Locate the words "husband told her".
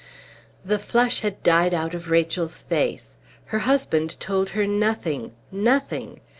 3.59-4.65